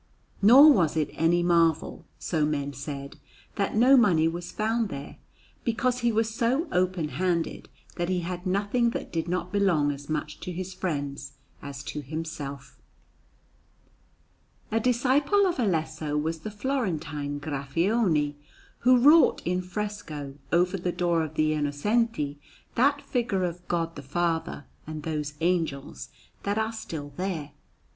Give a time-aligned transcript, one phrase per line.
[0.41, 3.19] Nor was it any marvel, so men said,
[3.53, 5.17] that no money was found there,
[5.63, 10.09] because he was so open handed that he had nothing that did not belong as
[10.09, 12.79] much to his friends as to himself.
[14.71, 18.33] A disciple of Alesso was the Florentine Graffione,
[18.79, 22.39] who wrought in fresco, over the door of the Innocenti,
[22.73, 26.09] that figure of God the Father and those angels
[26.41, 27.51] that are still there.